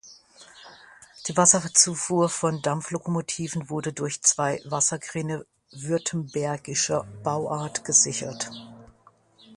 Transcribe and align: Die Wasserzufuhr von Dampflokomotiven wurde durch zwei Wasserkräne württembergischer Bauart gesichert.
Die 1.27 1.37
Wasserzufuhr 1.37 2.27
von 2.27 2.59
Dampflokomotiven 2.63 3.69
wurde 3.69 3.93
durch 3.93 4.23
zwei 4.23 4.59
Wasserkräne 4.65 5.45
württembergischer 5.69 7.03
Bauart 7.21 7.85
gesichert. 7.85 8.49